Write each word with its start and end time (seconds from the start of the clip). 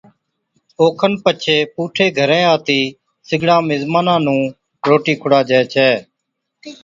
اوکن 0.81 1.13
پڇي 1.23 1.57
پُوٺَي 1.73 2.07
گھرين 2.17 2.45
آتِي 2.55 2.81
سِگڙان 3.27 3.61
مزمانا 3.69 4.15
نُون 4.25 4.41
روٽِي 4.87 5.13
کُڙاجَي 5.21 5.61
ڇَي 5.73 5.89